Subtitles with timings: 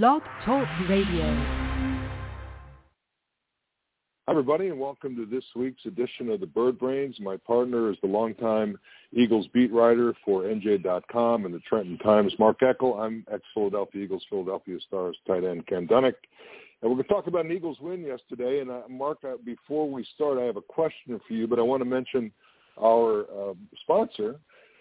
[0.00, 1.34] Blog Talk Radio.
[4.26, 7.16] Hi, everybody, and welcome to this week's edition of the Bird Brains.
[7.20, 8.78] My partner is the longtime
[9.12, 12.98] Eagles beat writer for NJ.com and the Trenton Times, Mark Eckel.
[12.98, 16.14] I'm ex-Philadelphia Eagles, Philadelphia Stars tight end Ken Dunek.
[16.80, 18.60] And we're going to talk about an Eagles win yesterday.
[18.60, 21.62] And uh, Mark, uh, before we start, I have a question for you, but I
[21.62, 22.32] want to mention
[22.82, 23.52] our uh,
[23.82, 24.36] sponsor.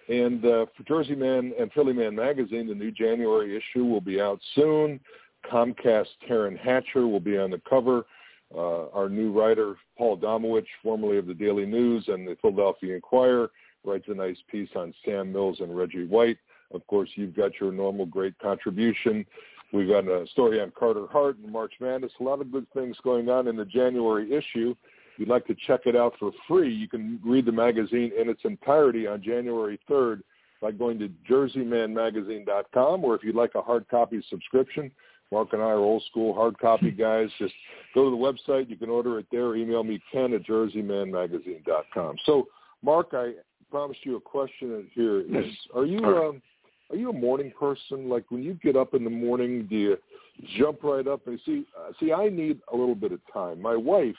[0.10, 4.20] And uh, for Jersey Man and Philly Man magazine, the new January issue will be
[4.20, 5.00] out soon.
[5.50, 8.06] Comcast Taryn Hatcher will be on the cover.
[8.54, 13.50] Uh, our new writer, Paul Domowitch, formerly of the Daily News and the Philadelphia Inquirer,
[13.84, 16.38] writes a nice piece on Sam Mills and Reggie White.
[16.74, 19.26] Of course, you've got your normal great contribution.
[19.74, 22.12] We've got a story on Carter Hart and March Madness.
[22.20, 24.76] A lot of good things going on in the January issue.
[25.14, 28.30] If you'd like to check it out for free, you can read the magazine in
[28.30, 30.22] its entirety on January 3rd
[30.62, 34.92] by going to jerseymanmagazine.com, or if you'd like a hard copy subscription,
[35.32, 37.30] Mark and I are old school hard copy guys.
[37.40, 37.54] Just
[37.96, 38.70] go to the website.
[38.70, 39.56] You can order it there.
[39.56, 42.16] Email me, Ken at jerseymanmagazine.com.
[42.26, 42.48] So,
[42.84, 43.34] Mark, I
[43.70, 45.22] promised you a question here.
[45.22, 46.42] Is, are you um,
[46.90, 48.10] are you a morning person?
[48.10, 49.98] Like when you get up in the morning, do you
[50.58, 51.66] jump right up and see?
[51.80, 53.62] Uh, see, I need a little bit of time.
[53.62, 54.16] My wife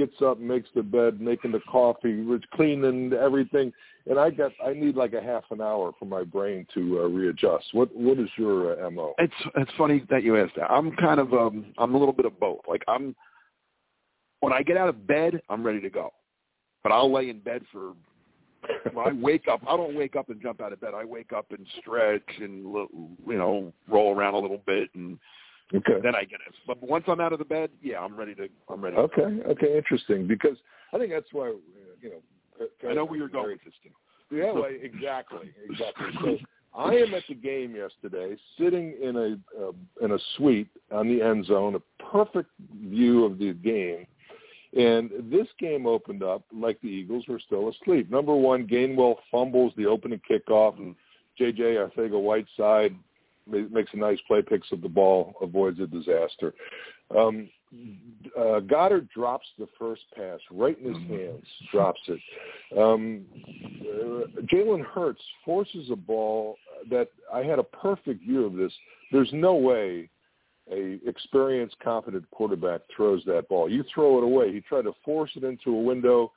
[0.00, 3.72] gets up, makes the bed, making the coffee, cleaning everything,
[4.06, 7.08] and I got I need like a half an hour for my brain to uh,
[7.08, 7.66] readjust.
[7.72, 9.14] What what is your uh, mo?
[9.18, 10.70] It's it's funny that you asked that.
[10.70, 12.60] I'm kind of um I'm a little bit of both.
[12.66, 13.14] Like I'm
[14.40, 16.12] when I get out of bed, I'm ready to go,
[16.82, 17.92] but I'll lay in bed for.
[18.92, 20.92] When I wake up, I don't wake up and jump out of bed.
[20.94, 25.18] I wake up and stretch and you know roll around a little bit and
[25.74, 26.00] Okay.
[26.02, 26.54] Then I get it.
[26.66, 28.48] But once I'm out of the bed, yeah, I'm ready to.
[28.68, 28.96] I'm ready.
[28.96, 29.22] Okay.
[29.22, 29.76] Okay.
[29.76, 30.26] Interesting.
[30.26, 30.56] Because
[30.92, 31.54] I think that's why
[32.00, 32.88] you know.
[32.88, 33.74] I know where you're going with this.
[34.30, 34.52] Yeah.
[34.52, 35.50] Well, exactly.
[35.68, 36.06] Exactly.
[36.20, 36.36] So
[36.74, 41.22] I am at the game yesterday, sitting in a uh, in a suite on the
[41.22, 42.50] end zone, a perfect
[42.84, 44.06] view of the game.
[44.76, 48.08] And this game opened up like the Eagles were still asleep.
[48.08, 50.94] Number one, Gainwell fumbles the opening kickoff, and
[51.36, 51.62] J.J.
[51.62, 52.94] Arcega-Whiteside
[53.46, 56.54] makes a nice play, picks up the ball, avoids a disaster.
[57.16, 57.48] Um,
[58.36, 61.14] uh, Goedert drops the first pass right in his mm-hmm.
[61.14, 62.20] hands, drops it.
[62.76, 63.24] Um,
[63.82, 66.56] uh, Jalen Hurts forces a ball
[66.90, 68.72] that I had a perfect view of this.
[69.12, 70.10] There's no way
[70.72, 73.68] a experienced, confident quarterback throws that ball.
[73.68, 74.52] You throw it away.
[74.52, 76.32] He tried to force it into a window.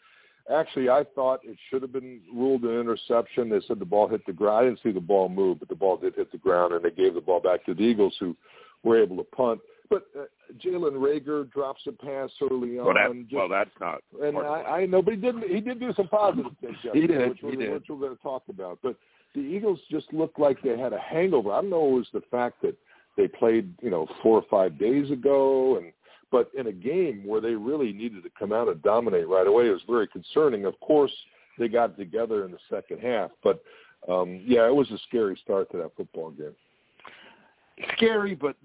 [0.52, 3.50] Actually, I thought it should have been ruled an interception.
[3.50, 4.58] They said the ball hit the ground.
[4.58, 6.92] I didn't see the ball move, but the ball did hit the ground, and they
[6.92, 8.36] gave the ball back to the Eagles, who
[8.84, 9.62] were able to punt.
[9.90, 10.24] But uh,
[10.64, 12.86] Jalen Reagor drops a pass early on.
[12.86, 14.02] Well, that, just, well that's not.
[14.22, 14.42] And I,
[14.82, 15.36] I know, but he did.
[15.50, 16.76] He did do some positive things.
[16.94, 17.30] he did.
[17.30, 17.72] Which, he did.
[17.72, 18.80] Which we're going to talk about.
[18.84, 18.96] But
[19.36, 21.52] the Eagles just looked like they had a hangover.
[21.52, 21.88] I don't know.
[21.88, 22.76] It was the fact that
[23.18, 25.94] they played, you know, four or five days ago, and
[26.34, 29.68] but in a game where they really needed to come out and dominate right away,
[29.68, 30.66] it was very concerning.
[30.66, 31.12] Of course,
[31.60, 33.64] they got together in the second half, but
[34.10, 36.56] um, yeah, it was a scary start to that football game.
[37.96, 38.56] Scary, but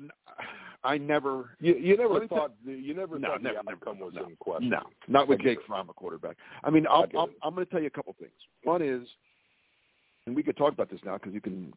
[0.82, 1.50] I never.
[1.60, 4.36] You, you never thought you never no, thought never, the outcome never, was no, in
[4.36, 4.70] question.
[4.70, 6.38] No, not with Jake Fromm, a quarterback.
[6.64, 8.32] I mean, I'll, I'll, I'm going to tell you a couple things.
[8.64, 9.06] One is,
[10.24, 11.74] and we could talk about this now because you can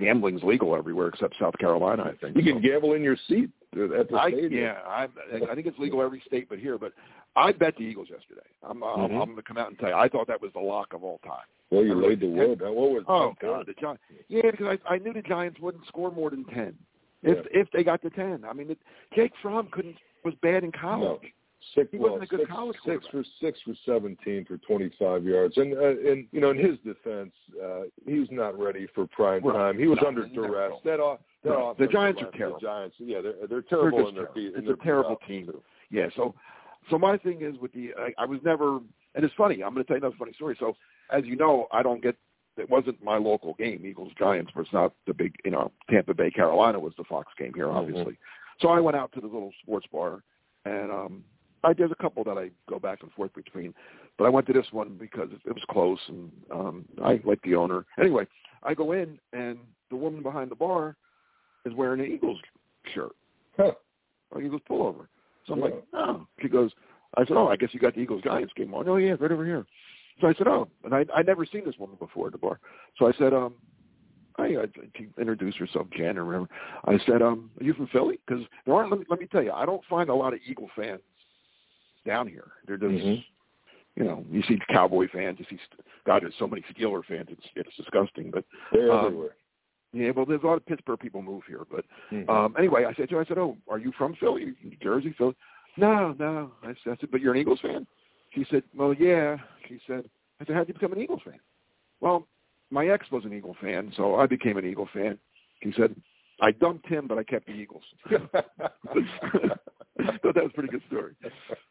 [0.00, 2.02] gambling's legal everywhere except South Carolina.
[2.12, 4.52] I think you can gamble in your seat at the I, stadium.
[4.52, 5.08] Yeah, I,
[5.50, 6.78] I think it's legal every state but here.
[6.78, 6.92] But
[7.36, 8.46] I bet the Eagles yesterday.
[8.62, 9.14] I'm, mm-hmm.
[9.14, 10.92] I'm, I'm going to come out and tell you, I thought that was the lock
[10.92, 11.46] of all time.
[11.70, 12.60] Well, you laid the wood.
[12.60, 14.02] What was oh God, the Giants?
[14.28, 16.74] Yeah, because I, I knew the Giants wouldn't score more than ten
[17.22, 17.60] if yeah.
[17.60, 18.44] if they got to ten.
[18.46, 18.78] I mean, it,
[19.14, 21.22] Jake Fromm couldn't was bad in college.
[21.22, 21.28] No.
[21.74, 24.90] Six, he well, wasn't a good six, college six for six for seventeen for twenty
[24.98, 29.06] five yards, and uh, and you know in his defense, uh, he's not ready for
[29.06, 29.54] prime right.
[29.54, 29.78] time.
[29.78, 30.72] He was no, under duress.
[30.84, 31.78] That off, that right.
[31.78, 32.58] the Giants are terrible.
[32.60, 33.98] The Giants, yeah, they're they're terrible.
[33.98, 34.58] They're in their, terrible.
[34.58, 35.46] In it's a terrible team.
[35.46, 35.62] Too.
[35.90, 36.34] Yeah, so
[36.90, 38.78] so my thing is with the I, I was never,
[39.14, 39.62] and it's funny.
[39.62, 40.56] I'm going to tell you another funny story.
[40.58, 40.76] So
[41.12, 42.16] as you know, I don't get.
[42.58, 46.12] It wasn't my local game, Eagles Giants, but it's not the big, you know, Tampa
[46.12, 48.12] Bay Carolina was the Fox game here, obviously.
[48.12, 48.60] Mm-hmm.
[48.60, 50.22] So I went out to the little sports bar,
[50.66, 51.24] and um
[51.64, 53.74] I, there's a couple that I go back and forth between,
[54.18, 57.40] but I went to this one because it, it was close and um, I like
[57.42, 57.84] the owner.
[57.98, 58.26] Anyway,
[58.62, 59.58] I go in and
[59.90, 60.96] the woman behind the bar
[61.64, 62.38] is wearing an Eagles
[62.94, 63.12] shirt,
[63.56, 63.72] huh.
[64.34, 65.06] an Eagles pullover.
[65.46, 65.64] So I'm yeah.
[65.64, 66.26] like, oh.
[66.40, 66.70] She goes,
[67.16, 68.88] I said, oh, I guess you got the Eagles Giants game on.
[68.88, 69.66] Oh yeah, right over here.
[70.20, 72.60] So I said, oh, and I I never seen this woman before at the bar.
[72.98, 73.54] So I said, um,
[74.38, 74.64] I, I
[74.96, 76.48] she introduced herself, Jen or whatever.
[76.84, 78.18] I said, um, are you from Philly?
[78.26, 78.90] Because there aren't.
[78.90, 81.00] Let me, let me tell you, I don't find a lot of Eagle fans
[82.06, 82.52] down here.
[82.66, 84.00] They're just, mm-hmm.
[84.00, 85.58] you know, you see Cowboy fans, you see
[86.06, 87.28] God, there's so many Steeler fans.
[87.30, 89.36] It's it's disgusting, but they're um, everywhere.
[89.92, 92.28] Yeah, well, there's a lot of Pittsburgh people move here, but Mhm.
[92.28, 95.12] um anyway, I said to her, I said, "Oh, are you from Philly, New Jersey,
[95.12, 95.36] Philly?"
[95.76, 96.52] No, no.
[96.62, 97.86] I said, I said, "But you're an Eagles fan?"
[98.30, 99.36] She said, "Well, yeah."
[99.68, 100.08] She said,
[100.40, 101.38] "I said, how'd you become an Eagles fan?"
[102.00, 102.26] Well,
[102.70, 105.18] my ex was an Eagle fan, so I became an Eagle fan.
[105.60, 105.94] He said,
[106.40, 107.84] "I dumped him, but I kept the Eagles."
[110.22, 111.14] thought that was a pretty good story.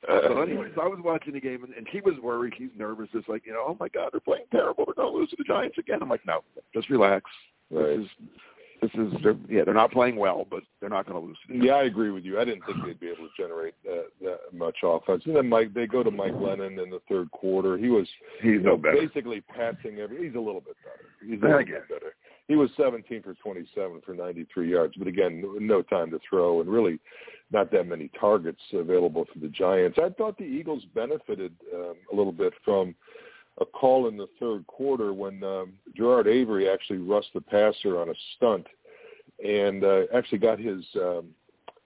[0.07, 2.53] So anyway, so I was watching the game, and, and she was worried.
[2.57, 3.09] She's nervous.
[3.13, 4.85] It's like, you know, oh my God, they're playing terrible.
[4.85, 5.99] They're going to lose to the Giants again.
[6.01, 6.43] I'm like, no,
[6.73, 7.29] just relax.
[7.69, 7.97] Right.
[7.97, 8.11] This is,
[8.81, 11.37] this is, they're, yeah, they're not playing well, but they're not going to lose.
[11.47, 12.39] To Yeah, I agree with you.
[12.39, 15.23] I didn't think they'd be able to generate that, that much offense.
[15.25, 17.77] And then Mike, they go to Mike Glennon in the third quarter.
[17.77, 18.07] He was
[18.41, 20.25] He's you know, basically passing every.
[20.25, 21.09] He's a little bit better.
[21.21, 22.15] He's a little bit better.
[22.51, 26.69] He was 17 for 27 for 93 yards, but again, no time to throw, and
[26.69, 26.99] really
[27.49, 29.97] not that many targets available for the Giants.
[29.97, 32.93] I thought the Eagles benefited um, a little bit from
[33.61, 38.09] a call in the third quarter when um, Genard Avery actually rushed the passer on
[38.09, 38.67] a stunt
[39.41, 41.29] and uh, actually got his um,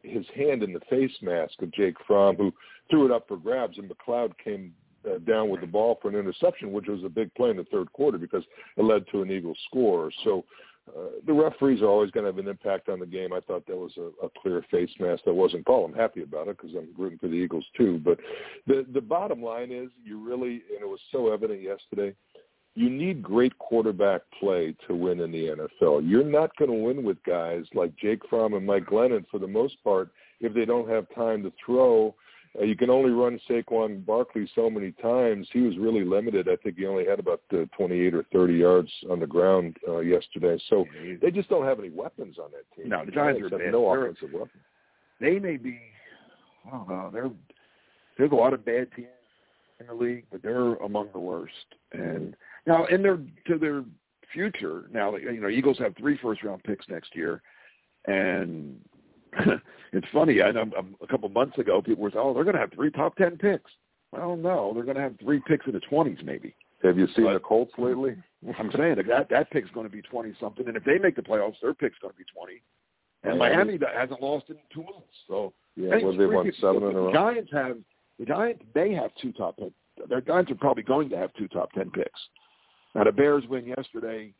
[0.01, 2.51] his hand in the face mask of Jake Fromm, who
[2.89, 4.73] threw it up for grabs, and McLeod came
[5.09, 7.65] uh, down with the ball for an interception, which was a big play in the
[7.65, 8.43] third quarter because
[8.77, 10.11] it led to an Eagles score.
[10.23, 10.45] So
[10.89, 13.33] uh, the referees are always going to have an impact on the game.
[13.33, 15.89] I thought that was a, a clear face mask that wasn't called.
[15.89, 17.99] I'm happy about it because I'm rooting for the Eagles too.
[18.03, 18.19] But
[18.67, 22.15] the the bottom line is, you really, and it was so evident yesterday.
[22.77, 26.07] You need great quarterback play to win in the NFL.
[26.07, 29.47] You're not going to win with guys like Jake Fromm and Mike Glennon for the
[29.47, 30.09] most part
[30.41, 32.13] if they don't have time to throw
[32.59, 35.47] uh, you can only run Saquon Barkley so many times.
[35.51, 36.47] He was really limited.
[36.47, 39.99] I think he only had about uh, 28 or 30 yards on the ground uh,
[39.99, 40.57] yesterday.
[40.69, 40.85] So
[41.21, 42.89] they just don't have any weapons on that team.
[42.89, 43.71] No, the Giants are have bad.
[43.71, 44.63] no They're- offensive weapons.
[45.19, 45.79] they may be.
[46.67, 47.09] I don't know.
[47.13, 47.29] They're
[48.17, 49.07] there's a lot of bad teams
[49.81, 51.53] in the league, but they're among the worst.
[51.91, 52.35] And
[52.65, 53.17] now, in their
[53.47, 53.83] to their
[54.33, 57.41] future, now that, you know Eagles have three first round picks next year,
[58.07, 58.79] and
[59.93, 60.41] it's funny.
[60.41, 62.73] I know um, a couple months ago, people were saying, "Oh, they're going to have
[62.73, 63.71] three top ten picks."
[64.11, 66.55] Well, no, they're going to have three picks in the twenties, maybe.
[66.83, 68.15] Have you seen But- the Colts lately?
[68.59, 71.21] I'm saying that that, pick's going to be twenty something, and if they make the
[71.21, 72.61] playoffs, their pick's going to be twenty.
[73.23, 76.83] And Miami- Miami hasn't lost in two months, so Yeah, Anyway, well, they won seven
[76.83, 77.13] in a the row.
[77.13, 77.77] Giants have
[78.19, 79.71] the Giants may have two top ten.
[80.09, 82.19] Their Giants are probably going to have two top ten picks.
[82.93, 84.31] Now the Bears win yesterday,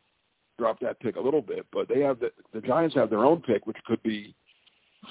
[0.59, 3.41] dropped that pick a little bit, but they have the the Giants have their own
[3.41, 4.35] pick, which could be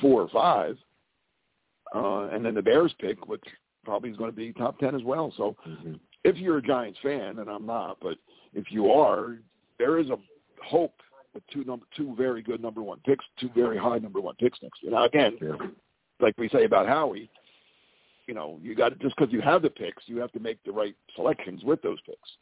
[0.01, 0.77] four or five,
[1.95, 3.45] uh, and then the Bears pick, which
[3.85, 5.33] probably is going to be top ten as well.
[5.37, 6.01] So Mhm.
[6.25, 8.19] if you're a Giants fan, and I'm not, but
[8.55, 9.39] if you are,
[9.79, 10.19] there is a
[10.63, 11.01] hope
[11.35, 14.63] with two number two very good number one picks, two very high number one picks
[14.63, 14.93] next year.
[14.93, 15.57] Now again, Yeah.
[16.21, 17.29] like we say about Howie,
[18.27, 20.63] you know, you got it just because you have the picks, you have to make
[20.63, 22.37] the right selections with those picks.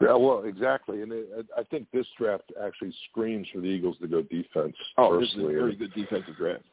[0.00, 4.06] Yeah, well, exactly, and it, I think this draft actually screams for the Eagles to
[4.08, 4.74] go defense.
[4.98, 6.64] Oh, this is a very good defensive draft.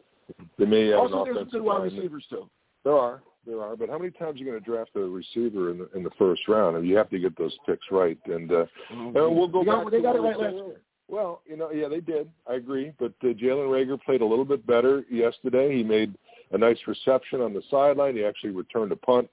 [0.59, 2.49] They may have Also, an there's some good wide receivers too.
[2.83, 5.71] There are, there are, but how many times are you going to draft a receiver
[5.71, 6.75] in the in the first round?
[6.75, 8.17] And you have to get those picks right.
[8.25, 9.91] And uh, and we'll go They got- back.
[9.91, 10.81] they to got it right last year.
[11.09, 12.29] Well, you know, yeah, they did.
[12.49, 12.91] I agree.
[12.99, 15.75] But uh, Jalen Reagor played a little bit better yesterday.
[15.77, 16.13] He made
[16.51, 18.15] a nice reception on the sideline.
[18.15, 19.29] He actually returned a punt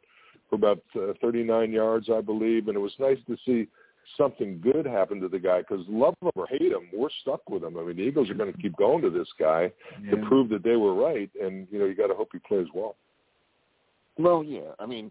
[0.49, 3.69] for about uh, 39 yards, I believe, and it was nice to see
[4.17, 7.63] something good happen to the guy because love him or hate him, we're stuck with
[7.63, 7.77] him.
[7.77, 9.73] I mean, the Eagles are going to keep going to this guy
[10.11, 12.67] to prove that they were right, and you know, you got to hope he plays
[12.75, 12.97] well.
[14.19, 14.73] Well, yeah.
[14.79, 15.11] I mean,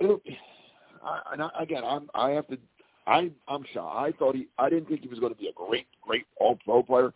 [0.00, 0.20] it'll,
[1.02, 2.58] I, and I, again, I'm, I have to.
[3.06, 3.96] I, I'm shocked.
[3.96, 4.48] I thought he.
[4.58, 7.12] I didn't think he was going to be a great, great all-pro player.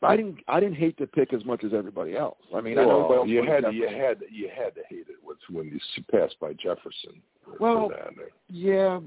[0.00, 0.38] But I didn't.
[0.48, 2.38] I didn't hate the pick as much as everybody else.
[2.54, 5.22] I mean, I know well, well, you had you had you had to hate it
[5.22, 5.78] was when you
[6.10, 7.20] passed by Jefferson.
[7.60, 7.90] Well.
[8.48, 9.00] Yeah,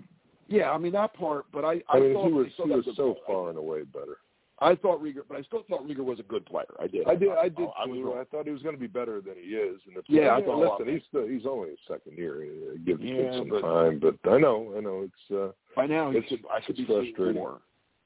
[0.48, 0.72] yeah.
[0.72, 1.82] I mean that part, but I.
[1.90, 3.22] I, I mean, thought he was he was so play.
[3.28, 4.18] far and away better.
[4.60, 6.66] I thought Reagor, but I still thought Reagor was a good player.
[6.80, 7.06] I did.
[7.08, 7.30] I did.
[7.30, 8.06] I did I too.
[8.06, 8.20] wrong.
[8.20, 9.82] I thought he was going to be better than he is.
[9.88, 12.44] And if, Yeah, I thought lot listen, he's still, he's only a second year.
[12.44, 14.00] Uh, Give the kid some but- time.
[14.00, 15.32] But I know, I know it's.
[15.36, 17.34] uh By now, he It's- should, I should be frustrating.
[17.42, 17.60] more.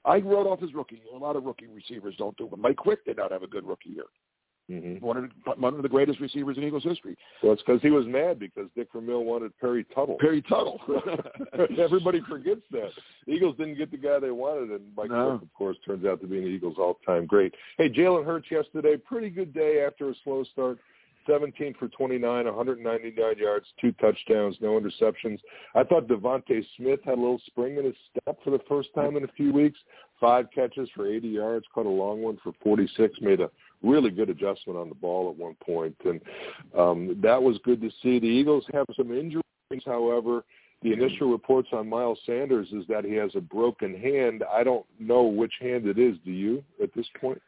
[0.05, 1.01] I wrote off his rookie.
[1.13, 2.57] A lot of rookie receivers don't do it.
[2.57, 4.05] Mike Quick did not have a good rookie year.
[4.69, 5.01] Mhm.
[5.01, 7.17] One of the, one of the greatest receivers in Eagles history.
[7.41, 10.17] Well, it's because he was mad because Dick Vermeil wanted Perry Tuttle.
[10.19, 10.79] Perry Tuttle.
[11.79, 12.89] Everybody forgets that.
[13.25, 15.37] The Eagles didn't get the guy they wanted, and Mike No.
[15.37, 17.53] Quick, of course, turns out to be an Eagles all-time great.
[17.77, 20.79] Hey, Jalen Hurts yesterday, pretty good day after a slow start.
[21.27, 25.39] 17 for 29, 199 yards, two touchdowns, no interceptions.
[25.75, 29.17] I thought DeVonta Smith had a little spring in his step for the first time
[29.17, 29.77] in a few weeks.
[30.19, 33.51] Five catches for 80 yards, caught a long one for 46, made a
[33.83, 36.21] really good adjustment on the ball at one point, and
[36.77, 38.19] um, that was good to see.
[38.19, 39.43] The Eagles have some injuries,
[39.85, 40.43] however.
[40.81, 44.43] the initial reports on Miles Sanders is that he has a broken hand.
[44.51, 46.17] I don't know which hand it is.
[46.23, 47.41] Do you at this point?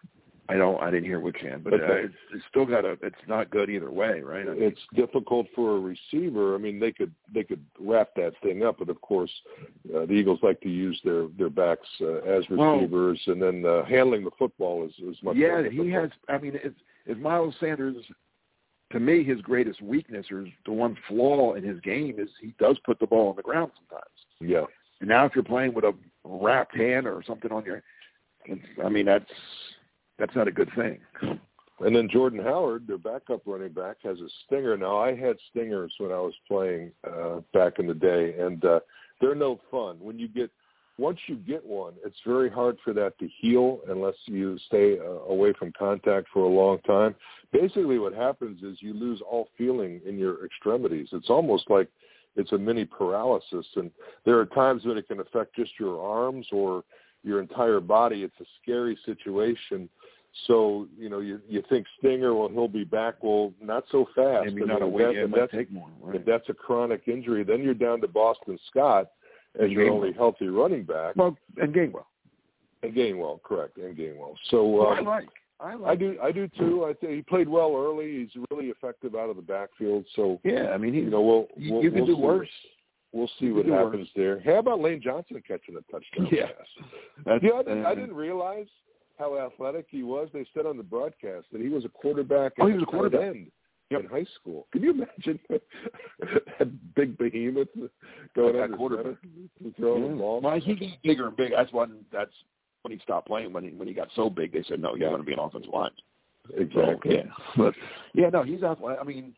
[0.50, 0.82] I don't.
[0.82, 2.98] I didn't hear which hand, but uh, it's, it's still got a.
[3.04, 4.48] It's not good either way, right?
[4.48, 6.56] I mean, it's difficult for a receiver.
[6.56, 9.30] I mean, they could they could wrap that thing up, but of course,
[9.96, 13.64] uh, the Eagles like to use their their backs uh, as receivers, well, and then
[13.64, 15.36] uh, handling the football is is much.
[15.36, 16.10] Yeah, he has.
[16.28, 16.74] I mean, if,
[17.06, 17.98] if Miles Sanders,
[18.92, 22.78] to me, his greatest weakness or the one flaw in his game is he does
[22.86, 24.10] put the ball on the ground sometimes.
[24.42, 24.66] Yeah.
[25.00, 27.84] And now, if you're playing with a wrapped hand or something on your,
[28.46, 29.30] it's, I mean, that's
[30.20, 31.00] that's not a good thing.
[31.82, 34.76] And then Jordan Howard, their backup running back, has a stinger.
[34.76, 38.80] Now I had stingers when I was playing uh, back in the day, and uh,
[39.22, 39.98] they're no fun.
[40.02, 40.52] When you get
[40.98, 45.32] once you get one, it's very hard for that to heal unless you stay uh,
[45.32, 47.16] away from contact for a long time.
[47.54, 51.08] Basically, what happens is you lose all feeling in your extremities.
[51.14, 51.88] It's almost like
[52.36, 53.90] it's a mini paralysis, and
[54.26, 56.84] there are times when it can affect just your arms or
[57.24, 58.24] your entire body.
[58.24, 59.90] It's a scary situation
[60.48, 63.16] so you know, you you think Stinger, well, he'll be back.
[63.22, 64.46] Well, not so fast.
[64.46, 65.08] Maybe not a week.
[65.08, 65.90] It might take more.
[66.02, 66.16] Right.
[66.16, 69.12] If that's a chronic injury, then you're down to Boston Scott
[69.60, 71.16] as your only healthy running back.
[71.16, 72.06] Well, and Gainwell.
[72.84, 74.36] And Gainwell, correct, and Gainwell.
[74.50, 75.30] So um, I like.
[75.62, 76.18] I, like I do.
[76.24, 76.86] I do too.
[76.86, 78.20] I think he played well early.
[78.20, 80.06] He's really effective out of the backfield.
[80.16, 82.48] So yeah, I mean, he, you know, we'll, we'll you can we'll do worse.
[83.12, 84.40] We'll see what happens there.
[84.46, 86.46] How about Lane Johnson catching a touchdown yeah.
[86.46, 87.40] pass?
[87.42, 88.68] Yeah, I didn't, I didn't realize
[89.18, 90.30] how athletic he was.
[90.32, 92.54] They said on the broadcast that he was a quarterback.
[92.60, 93.52] Oh, he was a quarterback end
[93.90, 94.02] yep.
[94.02, 94.68] in high school.
[94.72, 97.68] Can you imagine that big behemoth
[98.36, 99.18] going that quarterback
[99.78, 100.10] throwing yeah.
[100.10, 100.42] the ball?
[100.42, 101.52] Well, he got bigger and big.
[101.56, 102.32] That's when that's
[102.84, 103.54] when he stopped playing.
[103.54, 105.40] When he when he got so big, they said no, you're going to be an
[105.40, 105.92] offensive line.
[106.56, 107.12] Exactly.
[107.12, 107.24] So, yeah,
[107.58, 107.74] but
[108.14, 109.00] yeah, no, he's athletic.
[109.02, 109.34] I mean,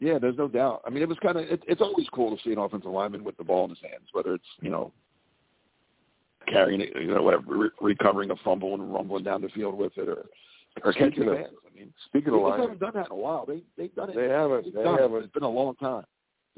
[0.00, 0.82] yeah, there's no doubt.
[0.86, 3.24] I mean, it was kind of it, it's always cool to see an offensive lineman
[3.24, 4.92] with the ball in his hands, whether it's you know
[6.48, 9.92] carrying it, you know, whatever, re- recovering a fumble and rumbling down the field with
[9.96, 10.26] it, or
[10.84, 11.48] or catching fans.
[11.66, 13.46] I mean, speaking of linemen, haven't done that in a while.
[13.46, 14.16] They they've done it.
[14.16, 14.74] They haven't.
[14.74, 15.16] They haven't.
[15.16, 15.24] It.
[15.24, 16.04] It's been a long time.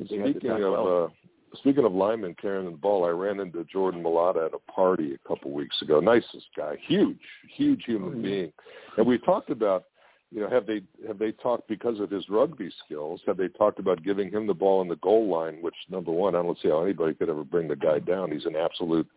[0.05, 1.05] Speaking of well.
[1.05, 5.15] uh, speaking of linemen carrying the ball, I ran into Jordan Mailata at a party
[5.15, 6.01] a couple weeks ago.
[6.01, 7.19] Nicest guy, huge,
[7.57, 8.23] huge human mm-hmm.
[8.23, 8.53] being,
[8.97, 9.85] and we talked about
[10.31, 13.21] you know, have they have they talked because of his rugby skills?
[13.27, 15.59] Have they talked about giving him the ball in the goal line?
[15.63, 18.31] Which number one, I don't see how anybody could ever bring the guy down.
[18.31, 19.09] He's an absolute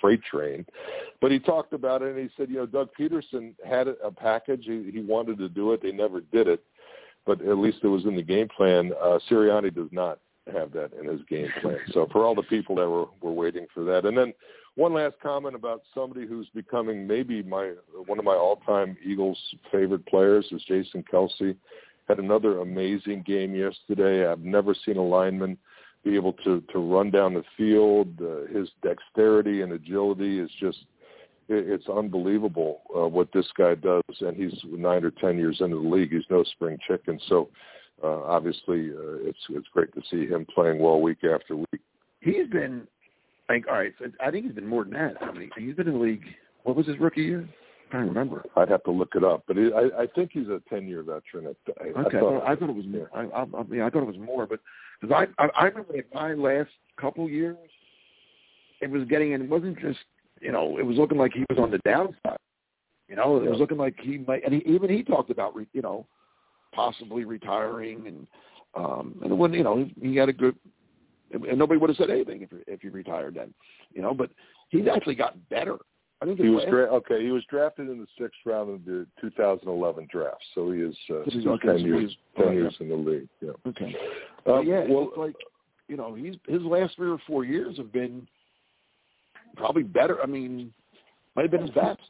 [0.00, 0.66] freight train.
[1.22, 4.64] But he talked about it, and he said, you know, Doug Pederson had a package.
[4.64, 5.82] He, he wanted to do it.
[5.82, 6.62] They never did it,
[7.24, 8.92] but at least it was in the game plan.
[9.00, 10.18] Uh, Sirianni does not
[10.52, 11.78] have that in his game plan.
[11.92, 14.34] So for all the people that were were waiting for that, and then
[14.78, 17.72] one last comment about somebody who's becoming maybe my
[18.06, 19.36] one of my all-time Eagles
[19.72, 21.56] favorite players is Jason Kelce.
[22.06, 24.24] Had another amazing game yesterday.
[24.24, 25.58] I've never seen a lineman
[26.04, 28.08] be able to to run down the field.
[28.22, 30.78] Uh, his dexterity and agility is just
[31.48, 34.02] it, it's unbelievable uh, what this guy does.
[34.20, 36.12] And he's nine or ten years into the league.
[36.12, 37.18] He's no spring chicken.
[37.28, 37.48] So
[38.00, 41.80] uh, obviously, uh, it's it's great to see him playing well week after week.
[42.20, 42.86] He's been
[43.48, 45.14] like, all right, so I think he's been more than that.
[45.20, 45.50] How many?
[45.56, 46.24] He's been in the league.
[46.64, 47.48] What was his rookie year?
[47.88, 48.44] I can't remember.
[48.56, 51.54] I'd have to look it up, but it, I, I think he's a ten-year veteran.
[51.80, 53.08] I, okay, I thought, I thought it was more.
[53.14, 54.60] I, I, I mean, I thought it was more, but
[55.00, 57.56] because I, I, I remember in my last couple years,
[58.82, 60.00] it was getting, and it wasn't just,
[60.40, 62.38] you know, it was looking like he was on the downside.
[63.08, 63.50] You know, it yeah.
[63.50, 66.06] was looking like he might, and he, even he talked about, you know,
[66.74, 68.26] possibly retiring, and
[68.74, 70.54] um, and when you know he had a good
[71.32, 73.52] and nobody would have said anything if if he retired then,
[73.92, 74.14] you know.
[74.14, 74.30] But
[74.70, 75.76] he's actually gotten better.
[76.20, 77.22] I think he was dra- okay.
[77.22, 81.20] He was drafted in the sixth round of the 2011 draft, so he is uh,
[81.26, 83.28] he's okay, ten years ten years in the league.
[83.40, 83.52] Yeah.
[83.66, 83.94] Okay.
[84.46, 84.84] Uh, yeah.
[84.88, 85.36] Well, like
[85.86, 88.26] you know, he's his last three or four years have been
[89.56, 90.20] probably better.
[90.20, 90.72] I mean,
[91.36, 92.00] might have been his best.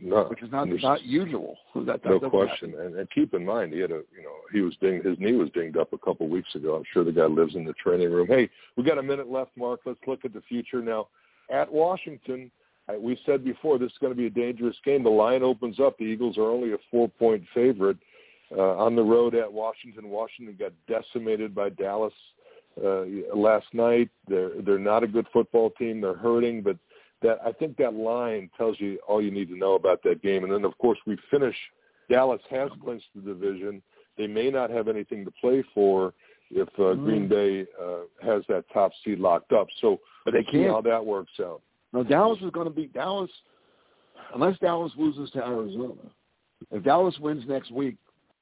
[0.00, 1.56] No, which is not not usual.
[1.74, 2.74] That, that no question.
[2.78, 5.04] And, and keep in mind, he had a you know he was dinged.
[5.04, 6.76] His knee was dinged up a couple of weeks ago.
[6.76, 8.26] I'm sure the guy lives in the training room.
[8.26, 9.80] Hey, we got a minute left, Mark.
[9.84, 11.08] Let's look at the future now.
[11.50, 12.50] At Washington,
[12.98, 15.02] we said before this is going to be a dangerous game.
[15.02, 15.98] The line opens up.
[15.98, 17.98] The Eagles are only a four-point favorite
[18.56, 20.08] uh, on the road at Washington.
[20.08, 22.12] Washington got decimated by Dallas
[22.82, 24.10] uh, last night.
[24.28, 26.00] They're they're not a good football team.
[26.00, 26.76] They're hurting, but
[27.24, 30.44] that I think that line tells you all you need to know about that game.
[30.44, 31.56] And then of course we finish.
[32.08, 33.82] Dallas has clinched the division.
[34.16, 36.12] They may not have anything to play for
[36.50, 37.04] if uh, mm.
[37.04, 39.66] Green Bay uh, has that top seed locked up.
[39.80, 40.70] So but they can't.
[40.70, 41.62] how that works out.
[41.94, 43.30] No, Dallas is going to beat Dallas
[44.34, 45.94] unless Dallas loses to Arizona.
[46.70, 47.96] If Dallas wins next week,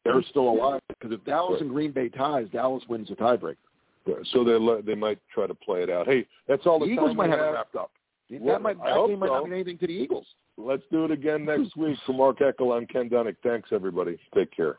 [0.04, 0.80] they're still alive.
[0.88, 3.56] Because if Dallas and Green Bay ties, Dallas wins the tiebreaker.
[4.32, 6.08] So they they might try to play it out.
[6.08, 7.92] Hey, that's all the, the Eagles time might have it wrapped up.
[8.40, 9.34] Well, that might, I that game might so.
[9.34, 10.26] not mean anything to the Eagles.
[10.56, 11.98] Let's do it again next week.
[12.06, 13.36] For Mark Eckel, I'm Ken Dunek.
[13.42, 14.18] Thanks, everybody.
[14.34, 14.76] Take care.